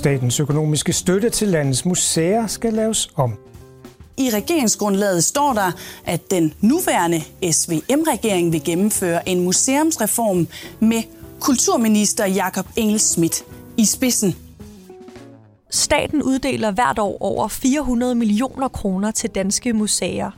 Statens 0.00 0.40
økonomiske 0.40 0.92
støtte 0.92 1.30
til 1.30 1.48
landets 1.48 1.84
museer 1.84 2.46
skal 2.46 2.72
laves 2.72 3.10
om. 3.16 3.34
I 4.16 4.30
regeringsgrundlaget 4.34 5.24
står 5.24 5.52
der, 5.52 5.72
at 6.04 6.30
den 6.30 6.54
nuværende 6.60 7.20
SVM-regering 7.52 8.52
vil 8.52 8.64
gennemføre 8.64 9.28
en 9.28 9.40
museumsreform 9.44 10.48
med 10.80 11.02
kulturminister 11.40 12.26
Jakob 12.26 12.66
Engel 12.76 13.00
Schmidt 13.00 13.44
i 13.76 13.84
spidsen. 13.84 14.36
Staten 15.70 16.22
uddeler 16.22 16.70
hvert 16.70 16.98
år 16.98 17.16
over 17.20 17.48
400 17.48 18.14
millioner 18.14 18.68
kroner 18.68 19.10
til 19.10 19.30
danske 19.30 19.72
museer. 19.72 20.30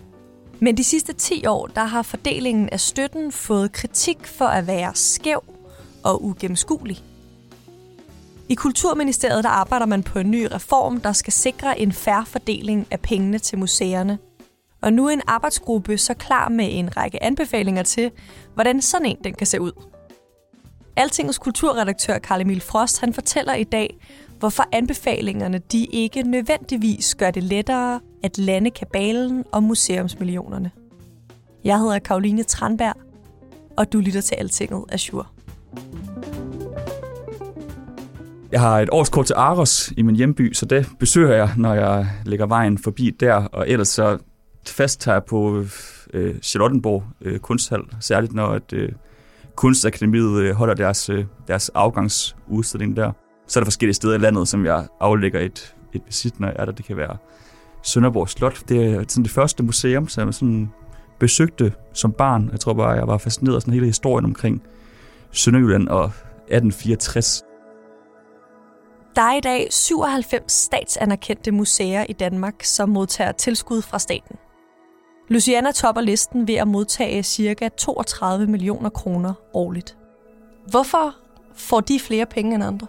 Men 0.61 0.77
de 0.77 0.85
sidste 0.85 1.13
10 1.13 1.47
år, 1.47 1.67
der 1.67 1.85
har 1.85 2.03
fordelingen 2.03 2.69
af 2.69 2.81
støtten 2.81 3.33
fået 3.33 3.73
kritik 3.73 4.19
for 4.25 4.45
at 4.45 4.67
være 4.67 4.91
skæv 4.95 5.45
og 6.05 6.25
ugennemskuelig. 6.25 7.03
I 8.49 8.55
Kulturministeriet 8.55 9.45
der 9.45 9.51
arbejder 9.51 9.87
man 9.87 10.03
på 10.03 10.19
en 10.19 10.31
ny 10.31 10.47
reform, 10.53 11.01
der 11.01 11.13
skal 11.13 11.33
sikre 11.33 11.81
en 11.81 11.93
færre 11.93 12.27
fordeling 12.27 12.87
af 12.91 13.01
pengene 13.01 13.39
til 13.39 13.59
museerne. 13.59 14.19
Og 14.81 14.93
nu 14.93 15.07
er 15.07 15.11
en 15.11 15.23
arbejdsgruppe 15.27 15.99
så 15.99 16.15
klar 16.15 16.49
med 16.49 16.69
en 16.71 16.97
række 16.97 17.23
anbefalinger 17.23 17.83
til, 17.83 18.11
hvordan 18.55 18.83
sådan 18.83 19.07
en 19.07 19.17
den 19.25 19.35
kan 19.35 19.47
se 19.47 19.61
ud. 19.61 19.73
Altingets 20.97 21.39
kulturredaktør 21.39 22.19
Karl 22.19 22.41
Emil 22.41 22.61
Frost 22.61 23.01
han 23.01 23.15
fortæller 23.15 23.55
i 23.55 23.65
dag, 23.65 23.97
hvorfor 24.39 24.65
anbefalingerne 24.73 25.59
de 25.59 25.85
ikke 25.85 26.23
nødvendigvis 26.23 27.15
gør 27.15 27.31
det 27.31 27.43
lettere 27.43 28.01
at 28.23 28.39
lande 28.39 28.71
kabalen 28.71 29.45
og 29.53 29.63
museumsmillionerne. 29.63 30.71
Jeg 31.65 31.79
hedder 31.79 31.99
Karoline 31.99 32.43
Tranberg, 32.43 32.97
og 33.77 33.93
du 33.93 33.99
lytter 33.99 34.21
til 34.21 34.35
Altinget 34.35 34.85
Azure. 34.89 35.27
Jeg 38.53 38.61
har 38.61 38.81
et 38.81 38.89
årskort 38.93 39.27
til 39.27 39.35
Aros 39.35 39.93
i 39.97 40.03
min 40.03 40.17
hjemby, 40.17 40.53
så 40.53 40.67
det 40.67 40.89
besøger 40.99 41.35
jeg, 41.35 41.51
når 41.57 41.75
jeg 41.75 42.07
lægger 42.25 42.47
vejen 42.47 42.79
forbi 42.79 43.11
der, 43.21 43.35
og 43.35 43.69
ellers 43.69 43.89
så 43.89 44.19
fast 44.67 45.01
tager 45.01 45.15
jeg 45.15 45.25
på 45.25 45.65
øh, 46.15 46.39
Charlottenborg 46.43 47.05
øh, 47.21 47.39
Kunsthal, 47.39 47.81
særligt 48.01 48.33
når 48.33 48.47
at, 48.47 48.73
øh, 48.73 48.89
Kunstakademiet 49.57 50.41
øh, 50.41 50.55
holder 50.55 50.75
deres, 50.75 51.09
øh, 51.09 51.25
deres 51.49 51.69
afgangsudstilling 51.69 52.97
der. 52.97 53.13
Så 53.47 53.61
er 53.61 53.63
der 53.63 53.67
forskellige 53.67 53.95
steder 53.95 54.15
i 54.15 54.19
landet, 54.19 54.49
som 54.49 54.67
jeg 54.67 54.87
aflægger 55.01 55.41
et, 55.41 55.75
et 55.93 56.03
visit, 56.07 56.41
når 56.41 56.49
jeg 56.49 56.57
er 56.59 56.65
der. 56.65 56.73
Det 56.73 56.85
kan 56.85 56.97
være 56.97 57.17
Sønderborg 57.83 58.29
Slot. 58.29 58.63
Det 58.69 58.85
er 58.85 59.05
sådan 59.09 59.25
det 59.25 59.33
første 59.33 59.63
museum, 59.63 60.09
som 60.09 60.27
jeg 60.27 60.35
sådan 60.35 60.71
besøgte 61.19 61.73
som 61.93 62.13
barn. 62.13 62.49
Jeg 62.53 62.61
tror 62.61 62.73
bare, 62.73 62.91
jeg 62.91 63.07
var 63.09 63.19
fascineret 63.19 63.57
af 63.57 63.63
sådan 63.63 63.75
hele 63.75 63.87
historien 63.87 64.25
omkring 64.25 64.63
Sønderjylland 65.31 65.89
og 65.89 66.05
1864. 66.05 67.52
Der 69.17 69.23
er 69.23 69.37
i 69.37 69.41
dag 69.41 69.67
97 69.71 70.53
statsanerkendte 70.53 71.53
museer 71.53 72.05
i 72.09 72.13
Danmark, 72.13 72.55
som 72.65 72.89
modtager 72.89 73.33
tilskud 73.33 73.83
fra 73.83 73.99
staten. 73.99 74.37
Luciana 75.29 75.73
topper 75.73 76.01
listen 76.01 76.49
ved 76.49 76.55
at 76.55 76.69
modtage 76.69 77.23
ca. 77.23 77.69
32 77.69 78.47
millioner 78.47 78.91
kroner 78.91 79.35
årligt. 79.55 79.97
Hvorfor 80.71 81.17
får 81.55 81.81
de 81.81 82.01
flere 82.01 82.27
penge 82.27 82.55
end 82.55 82.65
andre? 82.65 82.87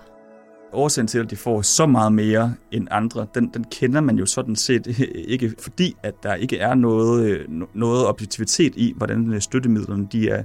Årsagen 0.73 1.07
til, 1.07 1.19
at 1.19 1.29
de 1.29 1.35
får 1.35 1.61
så 1.61 1.85
meget 1.85 2.13
mere 2.13 2.55
end 2.71 2.87
andre, 2.91 3.27
den, 3.35 3.49
den 3.53 3.63
kender 3.63 4.01
man 4.01 4.17
jo 4.17 4.25
sådan 4.25 4.55
set 4.55 4.87
ikke, 5.33 5.53
fordi 5.59 5.95
at 6.03 6.13
der 6.23 6.35
ikke 6.35 6.57
er 6.57 6.75
noget, 6.75 7.25
øh, 7.25 7.49
noget 7.73 8.07
objektivitet 8.07 8.73
i, 8.75 8.93
hvordan 8.97 9.41
støttemidlerne 9.41 10.07
de 10.11 10.29
er, 10.29 10.43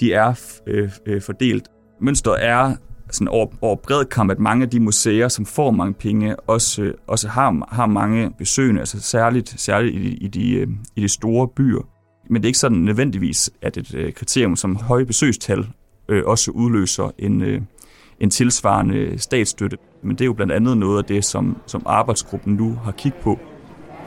de 0.00 0.12
er 0.12 0.58
øh, 0.66 0.92
øh, 1.06 1.22
fordelt. 1.22 1.68
Mønstret 2.00 2.44
er 2.44 2.76
sådan 3.14 3.28
over, 3.28 3.46
over 3.60 3.76
bred 3.76 4.04
kamp, 4.04 4.30
at 4.30 4.38
mange 4.38 4.62
af 4.62 4.70
de 4.70 4.80
museer, 4.80 5.28
som 5.28 5.46
får 5.46 5.70
mange 5.70 5.94
penge, 5.94 6.40
også, 6.40 6.92
også 7.06 7.28
har, 7.28 7.68
har 7.68 7.86
mange 7.86 8.30
besøgende, 8.38 8.80
altså 8.80 9.00
særligt, 9.00 9.60
særligt 9.60 9.94
i, 9.94 10.14
i, 10.14 10.28
de, 10.28 10.52
øh, 10.52 10.68
i 10.96 11.02
de 11.02 11.08
store 11.08 11.48
byer. 11.48 11.80
Men 12.30 12.42
det 12.42 12.46
er 12.46 12.48
ikke 12.48 12.58
sådan 12.58 12.78
nødvendigvis, 12.78 13.50
at 13.62 13.76
et 13.76 13.94
øh, 13.94 14.12
kriterium 14.12 14.56
som 14.56 14.76
høje 14.76 15.06
besøgstal 15.06 15.66
øh, 16.08 16.22
også 16.26 16.50
udløser 16.50 17.10
en, 17.18 17.42
øh, 17.42 17.60
en 18.20 18.30
tilsvarende 18.30 19.18
statsstøtte. 19.18 19.76
Men 20.02 20.10
det 20.16 20.20
er 20.20 20.26
jo 20.26 20.32
blandt 20.32 20.52
andet 20.52 20.76
noget 20.76 20.98
af 20.98 21.04
det, 21.04 21.24
som, 21.24 21.56
som 21.66 21.82
arbejdsgruppen 21.86 22.54
nu 22.54 22.78
har 22.84 22.92
kigget 22.92 23.22
på. 23.22 23.38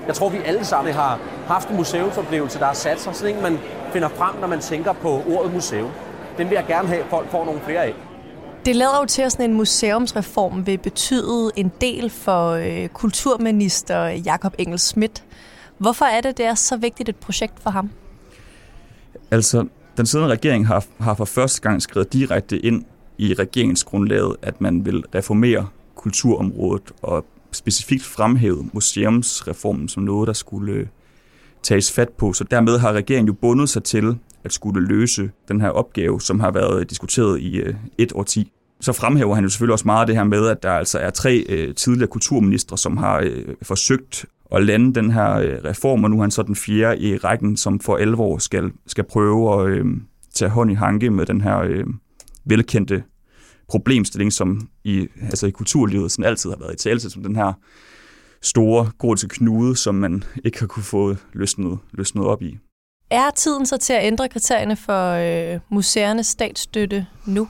Jeg 0.08 0.16
tror, 0.16 0.30
vi 0.30 0.38
alle 0.46 0.66
sammen 0.66 0.94
har 0.94 1.20
haft 1.48 1.70
en 1.70 1.76
museumsoplevelse, 1.76 2.60
der 2.60 2.66
har 2.66 2.74
sat 2.74 3.00
sig. 3.00 3.16
Sådan 3.16 3.36
en, 3.36 3.42
man 3.42 3.58
finder 3.94 4.10
frem, 4.10 4.36
når 4.42 4.48
man 4.48 4.60
tænker 4.60 4.94
på 4.94 5.10
ordet 5.28 5.54
museum. 5.54 5.90
Den 6.38 6.50
vil 6.50 6.56
jeg 6.56 6.66
gerne 6.68 6.88
have, 6.88 7.02
at 7.02 7.10
folk 7.10 7.32
får 7.32 7.46
nogle 7.46 7.60
flere 7.66 7.84
af. 7.84 7.94
Det 8.66 8.76
lader 8.76 9.00
jo 9.00 9.06
til, 9.06 9.22
at 9.22 9.32
sådan 9.32 9.50
en 9.50 9.56
museumsreform 9.58 10.68
vil 10.68 10.78
betyde 10.78 11.52
en 11.56 11.72
del 11.82 12.10
for 12.10 12.50
øh, 12.50 12.88
kulturminister 12.88 14.08
Jakob 14.08 14.56
Engel 14.58 14.80
Schmidt. 14.80 15.24
Hvorfor 15.78 16.06
er 16.06 16.22
det, 16.22 16.38
det 16.38 16.46
er 16.46 16.56
så 16.56 16.78
vigtigt 16.78 17.10
et 17.10 17.16
projekt 17.16 17.60
for 17.60 17.70
ham? 17.70 17.90
Altså, 19.32 19.68
den 19.98 20.06
siddende 20.06 20.32
regering 20.32 20.68
har, 20.68 20.86
har 21.00 21.14
for 21.14 21.26
første 21.26 21.62
gang 21.62 21.82
skrevet 21.82 22.14
direkte 22.14 22.60
ind 22.60 22.86
i 23.18 23.34
regeringsgrundlaget, 23.34 24.36
at 24.42 24.62
man 24.62 24.86
vil 24.86 25.04
reformere 25.16 25.68
kulturområdet 25.96 26.92
og 27.02 27.26
specifikt 27.52 28.04
fremhæve 28.04 28.70
museumsreformen 28.74 29.88
som 29.90 30.04
noget, 30.04 30.28
der 30.28 30.34
skulle 30.34 30.74
øh, 30.74 30.88
tages 31.64 31.92
fat 31.92 32.10
på. 32.10 32.34
Så 32.34 32.44
dermed 32.44 32.78
har 32.78 32.94
regeringen 32.94 33.28
jo 33.28 33.34
bundet 33.34 33.70
sig 33.70 33.84
til 33.84 34.18
at 34.44 34.54
skulle 34.54 34.88
løse 34.88 35.32
den 35.48 35.62
her 35.62 35.70
opgave, 35.70 36.22
som 36.22 36.40
har 36.40 36.52
været 36.52 36.90
diskuteret 36.90 37.40
i 37.40 37.56
øh, 37.58 37.76
et 37.98 38.12
årti. 38.16 38.52
Så 38.82 38.94
fremhæver 38.94 39.36
han 39.36 39.44
jo 39.44 39.50
selvfølgelig 39.50 39.74
også 39.74 39.86
meget 39.86 40.08
det 40.08 40.16
her 40.16 40.24
med, 40.24 40.48
at 40.48 40.64
der 40.64 40.72
altså 40.72 41.00
er 41.00 41.10
tre 41.10 41.46
øh, 41.50 41.76
tidligere 41.76 42.08
kulturministre, 42.08 42.78
som 42.78 42.98
har 42.98 43.20
øh, 43.20 43.56
forsøgt 43.62 44.26
at 44.52 44.64
lande 44.64 44.94
den 44.94 45.12
her 45.12 45.32
øh, 45.34 45.58
reform, 45.66 46.04
og 46.04 46.10
nu 46.10 46.18
er 46.18 46.22
han 46.22 46.32
så 46.32 46.44
den 46.44 46.56
fjerde 46.56 47.00
i 47.00 47.18
rækken, 47.18 47.58
som 47.58 47.80
for 47.80 47.96
alvor 47.96 48.38
skal, 48.38 48.72
skal 48.88 49.04
prøve 49.04 49.62
at 49.62 49.70
øh, 49.70 49.86
tage 50.34 50.50
hånd 50.50 50.72
i 50.72 50.74
hanke 50.74 51.10
med 51.10 51.26
den 51.26 51.42
her 51.42 51.60
øh, 51.60 51.86
velkendte 52.46 53.04
problemstilling, 53.68 54.34
som 54.34 54.68
i, 54.84 55.08
altså 55.22 55.48
i 55.48 55.52
kulturlivet 55.52 56.12
sådan 56.12 56.26
altid 56.26 56.50
har 56.50 56.58
været 56.60 56.74
i 56.74 56.78
tale 56.78 57.00
som 57.00 57.24
den 57.24 57.36
her 57.36 57.54
store 58.42 58.92
gordiske 58.98 59.28
knude, 59.28 59.76
som 59.76 59.96
man 59.96 60.24
ikke 60.46 60.60
har 60.60 60.68
kunne 60.68 60.84
få 60.84 61.16
løsnet, 61.34 61.80
løsnet 61.92 62.26
op 62.26 62.42
i. 62.42 62.58
Er 63.14 63.30
tiden 63.36 63.66
så 63.66 63.78
til 63.78 63.94
at 63.94 64.06
ændre 64.06 64.30
kriterierne 64.30 64.76
for 64.76 65.12
øh, 65.12 65.60
museernes 65.70 66.28
statsstøtte 66.28 67.06
nu? 67.26 67.48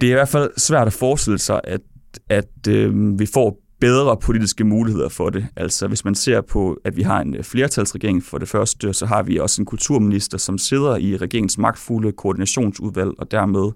Det 0.00 0.06
er 0.06 0.10
i 0.10 0.14
hvert 0.14 0.28
fald 0.28 0.50
svært 0.56 0.86
at 0.86 0.92
forestille 0.92 1.38
sig, 1.38 1.60
at, 1.64 1.80
at 2.28 2.68
øh, 2.68 3.18
vi 3.18 3.26
får 3.26 3.58
bedre 3.80 4.16
politiske 4.16 4.64
muligheder 4.64 5.08
for 5.08 5.30
det. 5.30 5.46
Altså 5.56 5.88
hvis 5.88 6.04
man 6.04 6.14
ser 6.14 6.40
på, 6.40 6.78
at 6.84 6.96
vi 6.96 7.02
har 7.02 7.20
en 7.20 7.36
øh, 7.36 7.44
flertalsregering 7.44 8.22
for 8.22 8.38
det 8.38 8.48
første, 8.48 8.92
så 8.92 9.06
har 9.06 9.22
vi 9.22 9.38
også 9.38 9.62
en 9.62 9.66
kulturminister, 9.66 10.38
som 10.38 10.58
sidder 10.58 10.96
i 10.96 11.16
regeringens 11.16 11.58
magtfulde 11.58 12.12
koordinationsudvalg, 12.12 13.10
og 13.18 13.30
dermed 13.30 13.72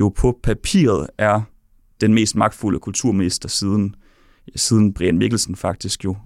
jo 0.00 0.08
på 0.08 0.38
papiret 0.42 1.06
er 1.18 1.40
den 2.00 2.14
mest 2.14 2.36
magtfulde 2.36 2.78
kulturminister 2.78 3.48
siden, 3.48 3.94
siden 4.56 4.94
Brian 4.94 5.18
Mikkelsen 5.18 5.56
faktisk 5.56 6.04
jo. 6.04 6.16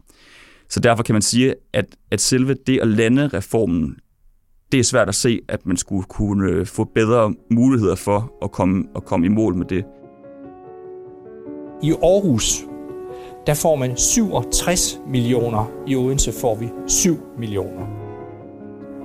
Så 0.69 0.81
derfor 0.81 1.03
kan 1.03 1.15
man 1.15 1.23
sige, 1.23 1.55
at, 1.73 1.87
at 2.11 2.21
selve 2.21 2.55
det 2.67 2.81
at 2.81 2.89
lande 2.89 3.29
reformen 3.29 3.97
det 4.73 4.81
er 4.81 4.85
svært 4.85 5.09
at 5.09 5.15
se, 5.15 5.41
at 5.49 5.67
man 5.67 5.77
skulle 5.77 6.05
kunne 6.05 6.51
øh, 6.51 6.67
få 6.67 6.85
bedre 6.85 7.35
muligheder 7.51 7.95
for 7.95 8.33
at 8.43 8.53
komme, 8.53 8.85
at 8.97 9.05
komme 9.05 9.27
i 9.27 9.29
mål 9.29 9.55
med 9.55 9.67
det. 9.67 9.85
I 11.83 11.93
Aarhus, 11.93 12.65
der 13.47 13.55
får 13.55 13.77
man 13.77 13.97
67 13.97 15.01
millioner. 15.07 15.71
I 15.87 15.97
Odense 15.97 16.33
får 16.41 16.55
vi 16.55 16.69
7 16.87 17.19
millioner. 17.39 17.87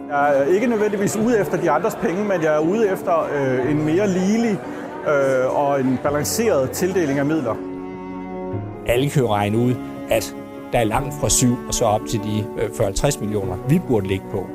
Jeg 0.10 0.40
er 0.40 0.44
ikke 0.44 0.68
nødvendigvis 0.68 1.18
ude 1.18 1.40
efter 1.40 1.62
de 1.62 1.72
andres 1.72 1.96
penge, 1.96 2.24
men 2.24 2.42
jeg 2.42 2.56
er 2.56 2.60
ude 2.60 2.90
efter 2.90 3.20
øh, 3.20 3.72
en 3.72 3.86
mere 3.86 4.08
ligelig 4.08 4.60
øh, 5.08 5.60
og 5.60 5.80
en 5.80 6.00
balanceret 6.04 6.72
tildeling 6.72 7.20
af 7.20 7.26
midler. 7.26 7.56
Alle 8.86 9.10
kan 9.10 9.22
jo 9.22 9.34
regne 9.34 9.58
ud, 9.58 9.74
at 10.10 10.36
der 10.72 10.80
er 10.80 10.84
langt 10.84 11.14
fra 11.14 11.30
7 11.30 11.56
og 11.68 11.74
så 11.74 11.86
op 11.86 12.02
til 12.10 12.20
de 12.20 12.46
øh, 12.60 12.70
40-50 12.70 13.20
millioner, 13.20 13.58
vi 13.70 13.82
burde 13.88 14.08
ligge 14.08 14.26
på. 14.32 14.48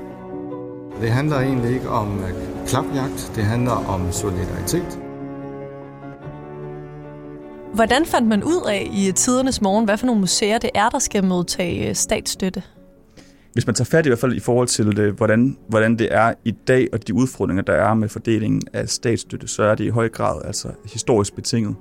Det 1.00 1.11
handler 1.11 1.37
egentlig 1.37 1.75
ikke 1.75 1.89
om 1.89 2.19
øh, 2.19 2.31
klapjagt, 2.67 3.33
det 3.37 3.45
handler 3.45 3.73
om 3.73 4.12
solidaritet. 4.12 4.99
Hvordan 7.75 8.05
fandt 8.05 8.29
man 8.29 8.45
ud 8.45 8.67
af 8.69 8.91
i 8.93 9.12
tidernes 9.12 9.61
morgen, 9.61 9.85
hvad 9.85 9.97
for 9.97 10.06
nogle 10.06 10.21
museer 10.21 10.59
det 10.59 10.71
er, 10.75 10.89
der 10.89 10.99
skal 10.99 11.25
modtage 11.25 11.89
øh, 11.89 11.95
statsstøtte? 11.95 12.62
Hvis 13.53 13.67
man 13.67 13.75
tager 13.75 13.85
fat 13.85 14.06
i 14.06 14.09
hvert 14.09 14.19
fald 14.19 14.33
i 14.33 14.41
forhold 14.41 14.69
til, 14.69 14.97
det, 14.97 15.12
hvordan, 15.12 15.56
hvordan 15.69 15.99
det 15.99 16.09
er 16.11 16.35
i 16.45 16.50
dag, 16.50 16.89
og 16.93 17.09
de 17.09 17.15
udfordringer, 17.15 17.62
der 17.62 17.73
er 17.73 17.94
med 17.94 18.09
fordelingen 18.09 18.62
af 18.73 18.89
statsstøtte, 18.89 19.49
så 19.49 19.62
er 19.62 19.75
det 19.75 19.85
i 19.85 19.89
høj 19.89 20.09
grad 20.09 20.43
altså 20.44 20.69
historisk 20.93 21.35
betinget. 21.35 21.77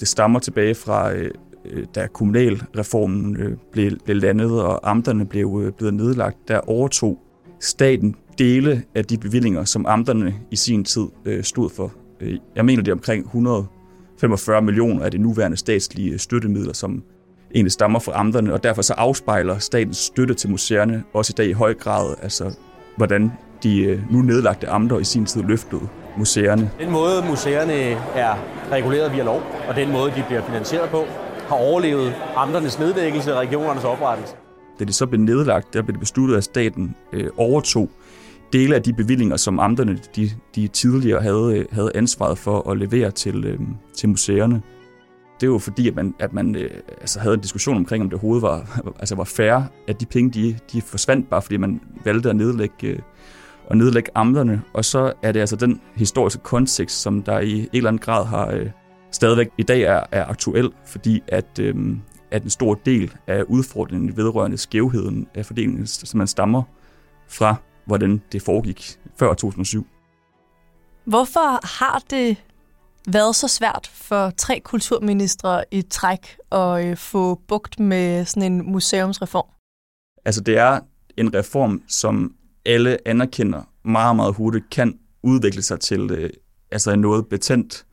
Det 0.00 0.08
stammer 0.08 0.38
tilbage 0.38 0.74
fra, 0.74 1.12
øh, 1.12 1.30
øh, 1.64 1.86
da 1.94 2.06
kommunalreformen 2.06 3.36
blev, 3.72 3.90
blev 4.04 4.16
landet, 4.16 4.62
og 4.62 4.90
amterne 4.90 5.26
blev, 5.26 5.72
blev 5.72 5.90
nedlagt, 5.90 6.36
der 6.48 6.58
overtog 6.58 7.18
staten 7.64 8.14
dele 8.38 8.82
af 8.94 9.04
de 9.04 9.18
bevillinger, 9.18 9.64
som 9.64 9.86
amterne 9.86 10.34
i 10.50 10.56
sin 10.56 10.84
tid 10.84 11.06
øh, 11.24 11.44
stod 11.44 11.70
for. 11.70 11.92
Øh, 12.20 12.38
jeg 12.56 12.64
mener, 12.64 12.82
det 12.82 12.90
er 12.90 12.94
omkring 12.94 13.24
145 13.24 14.62
millioner 14.62 15.04
af 15.04 15.10
de 15.10 15.18
nuværende 15.18 15.56
statslige 15.56 16.12
øh, 16.12 16.18
støttemidler, 16.18 16.72
som 16.72 17.02
egentlig 17.54 17.72
stammer 17.72 17.98
fra 17.98 18.12
amterne, 18.14 18.52
og 18.52 18.64
derfor 18.64 18.82
så 18.82 18.94
afspejler 18.96 19.58
statens 19.58 19.96
støtte 19.96 20.34
til 20.34 20.50
museerne 20.50 21.04
også 21.12 21.32
i 21.34 21.36
dag 21.36 21.46
i 21.46 21.52
høj 21.52 21.74
grad, 21.74 22.14
altså 22.22 22.56
hvordan 22.96 23.32
de 23.62 23.82
øh, 23.82 24.12
nu 24.12 24.18
nedlagte 24.18 24.68
amter 24.68 24.98
i 24.98 25.04
sin 25.04 25.26
tid 25.26 25.42
løftede 25.42 25.88
museerne. 26.16 26.70
Den 26.80 26.90
måde, 26.90 27.24
museerne 27.28 27.72
er 28.14 28.34
reguleret 28.72 29.12
via 29.12 29.22
lov, 29.22 29.42
og 29.68 29.76
den 29.76 29.92
måde, 29.92 30.10
de 30.10 30.24
bliver 30.26 30.42
finansieret 30.42 30.88
på, 30.90 31.04
har 31.48 31.56
overlevet 31.56 32.14
amternes 32.36 32.78
nedlæggelse 32.78 33.34
og 33.34 33.40
regionernes 33.40 33.84
oprettelse. 33.84 34.34
Da 34.78 34.84
det 34.84 34.94
så 34.94 35.06
blev 35.06 35.20
nedlagt, 35.20 35.74
der 35.74 35.82
blev 35.82 35.92
det 35.92 36.00
besluttet, 36.00 36.36
at 36.36 36.44
staten 36.44 36.94
øh, 37.12 37.30
overtog 37.36 37.90
dele 38.52 38.74
af 38.74 38.82
de 38.82 38.92
bevillinger, 38.92 39.36
som 39.36 39.60
amterne 39.60 39.98
de, 40.16 40.30
de 40.54 40.68
tidligere 40.68 41.22
havde, 41.22 41.58
øh, 41.58 41.64
havde 41.72 41.90
ansvaret 41.94 42.38
for 42.38 42.70
at 42.70 42.78
levere 42.78 43.10
til, 43.10 43.44
øh, 43.44 43.58
til 43.94 44.08
museerne 44.08 44.62
det 45.40 45.52
var 45.52 45.58
fordi, 45.58 45.88
at 45.88 45.94
man, 45.94 46.14
at 46.18 46.32
man 46.32 46.56
øh, 46.56 46.70
altså 47.00 47.20
havde 47.20 47.34
en 47.34 47.40
diskussion 47.40 47.76
omkring, 47.76 48.02
om 48.02 48.10
det 48.10 48.14
overhovedet 48.14 48.42
var, 48.42 48.80
altså 49.00 49.14
var 49.14 49.24
færre, 49.24 49.66
at 49.88 50.00
de 50.00 50.06
penge, 50.06 50.30
de, 50.30 50.58
de 50.72 50.82
forsvandt 50.82 51.30
bare, 51.30 51.42
fordi 51.42 51.56
man 51.56 51.80
valgte 52.04 52.30
at 52.30 52.36
nedlægge, 52.36 52.86
øh, 52.86 52.98
at 53.70 53.76
nedlægge 53.76 54.10
amterne. 54.14 54.62
Og 54.72 54.84
så 54.84 55.12
er 55.22 55.32
det 55.32 55.40
altså 55.40 55.56
den 55.56 55.80
historiske 55.94 56.42
kontekst, 56.42 57.02
som 57.02 57.22
der 57.22 57.40
i 57.40 57.58
en 57.58 57.68
eller 57.72 57.88
anden 57.88 58.00
grad 58.00 58.24
har 58.24 58.50
øh, 58.50 58.66
stadigvæk 59.12 59.48
i 59.58 59.62
dag 59.62 59.82
er, 59.82 60.00
er 60.12 60.24
aktuel, 60.24 60.72
fordi 60.86 61.22
at, 61.28 61.58
øh, 61.60 61.74
at 62.34 62.42
en 62.42 62.50
stor 62.50 62.74
del 62.74 63.12
af 63.26 63.42
udfordringen 63.42 64.16
vedrørende 64.16 64.58
skævheden 64.58 65.26
af 65.34 65.46
fordelingen, 65.46 65.86
som 65.86 66.18
man 66.18 66.26
stammer 66.26 66.62
fra, 67.28 67.56
hvordan 67.86 68.22
det 68.32 68.42
foregik 68.42 68.98
før 69.18 69.34
2007. 69.34 69.86
Hvorfor 71.04 71.66
har 71.66 72.02
det 72.10 72.36
været 73.08 73.36
så 73.36 73.48
svært 73.48 73.90
for 73.94 74.30
tre 74.30 74.60
kulturministre 74.60 75.64
i 75.70 75.82
træk 75.82 76.36
at 76.52 76.86
øh, 76.86 76.96
få 76.96 77.34
bugt 77.48 77.80
med 77.80 78.24
sådan 78.24 78.52
en 78.52 78.72
museumsreform? 78.72 79.46
Altså 80.24 80.40
det 80.40 80.58
er 80.58 80.80
en 81.16 81.34
reform, 81.34 81.82
som 81.88 82.34
alle 82.66 83.08
anerkender 83.08 83.62
meget, 83.84 84.16
meget 84.16 84.34
hurtigt 84.34 84.70
kan 84.70 84.98
udvikle 85.22 85.62
sig 85.62 85.80
til 85.80 86.10
øh, 86.10 86.30
altså 86.70 86.96
noget 86.96 87.26
betændt 87.26 87.86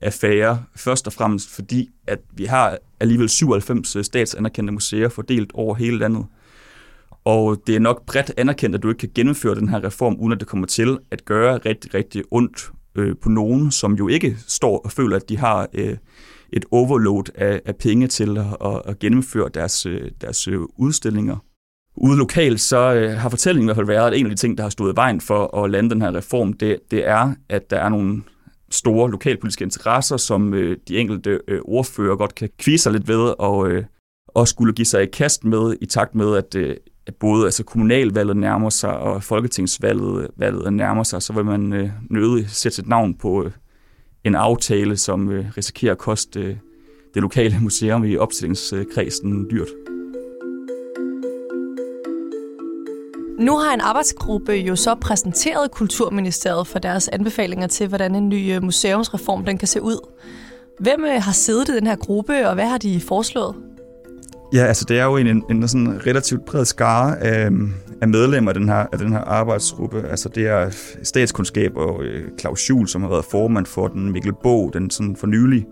affære. 0.00 0.64
Først 0.76 1.06
og 1.06 1.12
fremmest 1.12 1.54
fordi, 1.54 1.90
at 2.06 2.18
vi 2.34 2.44
har 2.44 2.78
alligevel 3.00 3.28
97 3.28 3.96
øh, 3.96 4.04
statsanerkendte 4.04 4.72
museer 4.72 5.08
fordelt 5.08 5.50
over 5.54 5.74
hele 5.74 5.98
landet. 5.98 6.26
Og 7.24 7.62
det 7.66 7.76
er 7.76 7.80
nok 7.80 8.06
bredt 8.06 8.32
anerkendt, 8.36 8.76
at 8.76 8.82
du 8.82 8.88
ikke 8.88 8.98
kan 8.98 9.10
gennemføre 9.14 9.54
den 9.54 9.68
her 9.68 9.84
reform, 9.84 10.16
uden 10.18 10.32
at 10.32 10.40
det 10.40 10.48
kommer 10.48 10.66
til 10.66 10.98
at 11.10 11.24
gøre 11.24 11.58
rigtig, 11.58 11.94
rigtig 11.94 12.22
ondt 12.30 12.70
øh, 12.94 13.16
på 13.22 13.28
nogen, 13.28 13.70
som 13.70 13.94
jo 13.94 14.08
ikke 14.08 14.36
står 14.46 14.78
og 14.78 14.92
føler, 14.92 15.16
at 15.16 15.28
de 15.28 15.38
har 15.38 15.68
øh, 15.74 15.96
et 16.52 16.64
overload 16.70 17.24
af, 17.34 17.60
af 17.66 17.76
penge 17.76 18.06
til 18.06 18.38
at, 18.38 18.82
at 18.86 18.98
gennemføre 18.98 19.50
deres, 19.54 19.86
øh, 19.86 20.10
deres 20.20 20.48
øh, 20.48 20.60
udstillinger. 20.76 21.36
Ude 21.96 22.18
lokalt, 22.18 22.60
så 22.60 22.94
øh, 22.94 23.12
har 23.12 23.28
fortællingen 23.28 23.64
i 23.64 23.68
hvert 23.68 23.76
fald 23.76 23.86
været, 23.86 24.06
at 24.06 24.18
en 24.18 24.26
af 24.26 24.30
de 24.30 24.36
ting, 24.36 24.58
der 24.58 24.62
har 24.62 24.70
stået 24.70 24.92
i 24.92 24.96
vejen 24.96 25.20
for 25.20 25.64
at 25.64 25.70
lande 25.70 25.90
den 25.90 26.02
her 26.02 26.14
reform, 26.14 26.52
det, 26.52 26.78
det 26.90 27.08
er, 27.08 27.34
at 27.48 27.70
der 27.70 27.76
er 27.76 27.88
nogle 27.88 28.22
store 28.70 29.10
lokalpolitiske 29.10 29.64
interesser, 29.64 30.16
som 30.16 30.54
øh, 30.54 30.76
de 30.88 30.98
enkelte 30.98 31.40
øh, 31.48 31.60
ordfører 31.64 32.16
godt 32.16 32.34
kan 32.34 32.48
kvise 32.58 32.82
sig 32.82 32.92
lidt 32.92 33.08
ved, 33.08 33.34
og, 33.38 33.70
øh, 33.70 33.84
og 34.28 34.48
skulle 34.48 34.72
give 34.72 34.86
sig 34.86 35.02
i 35.02 35.06
kast 35.06 35.44
med, 35.44 35.76
i 35.80 35.86
takt 35.86 36.14
med, 36.14 36.36
at, 36.36 36.54
øh, 36.54 36.76
at 37.06 37.14
både 37.14 37.44
altså 37.44 37.64
kommunalvalget 37.64 38.36
nærmer 38.36 38.70
sig, 38.70 38.98
og 38.98 39.22
folketingsvalget 39.22 40.28
valget 40.36 40.72
nærmer 40.72 41.02
sig, 41.02 41.22
så 41.22 41.32
vil 41.32 41.44
man 41.44 41.72
øh, 41.72 41.90
nødig 42.10 42.50
sætte 42.50 42.76
sit 42.76 42.88
navn 42.88 43.14
på 43.14 43.44
øh, 43.44 43.50
en 44.24 44.34
aftale, 44.34 44.96
som 44.96 45.30
øh, 45.30 45.44
risikerer 45.56 45.92
at 45.92 45.98
koste 45.98 46.40
øh, 46.40 46.56
det 47.14 47.22
lokale 47.22 47.58
museum 47.60 48.04
i 48.04 48.16
opstillingskredsen 48.16 49.50
dyrt. 49.50 49.68
Nu 53.40 53.58
har 53.58 53.74
en 53.74 53.80
arbejdsgruppe 53.80 54.52
jo 54.52 54.76
så 54.76 54.94
præsenteret 54.94 55.70
Kulturministeriet 55.70 56.66
for 56.66 56.78
deres 56.78 57.08
anbefalinger 57.08 57.66
til, 57.66 57.88
hvordan 57.88 58.14
en 58.14 58.28
ny 58.28 58.54
øh, 58.54 58.62
museumsreform 58.62 59.44
den 59.44 59.58
kan 59.58 59.68
se 59.68 59.82
ud. 59.82 60.08
Hvem 60.78 61.04
øh, 61.04 61.22
har 61.22 61.32
siddet 61.32 61.68
i 61.68 61.76
den 61.76 61.86
her 61.86 61.96
gruppe, 61.96 62.48
og 62.48 62.54
hvad 62.54 62.66
har 62.66 62.78
de 62.78 63.00
foreslået? 63.00 63.54
Ja, 64.52 64.64
altså 64.64 64.84
det 64.88 64.98
er 64.98 65.04
jo 65.04 65.16
en, 65.16 65.26
en, 65.26 65.44
en 65.50 65.68
sådan 65.68 66.06
relativt 66.06 66.44
bred 66.44 66.64
skare 66.64 67.18
af, 67.18 67.50
af 68.02 68.08
medlemmer 68.08 68.50
af 68.50 68.54
den, 68.54 68.68
her, 68.68 68.86
af 68.92 68.98
den 68.98 69.12
her 69.12 69.20
arbejdsgruppe. 69.20 70.02
Altså 70.10 70.28
det 70.28 70.46
er 70.46 70.70
statskundskab 71.02 71.76
og 71.76 72.02
øh, 72.02 72.28
Claus 72.40 72.60
Schul, 72.60 72.88
som 72.88 73.02
har 73.02 73.08
været 73.08 73.24
formand 73.24 73.66
for 73.66 73.88
den, 73.88 74.12
Mikkel 74.12 74.32
Bog, 74.42 74.70
den 74.72 74.90
sådan 74.90 75.16
for 75.16 75.26
nylig 75.26 75.66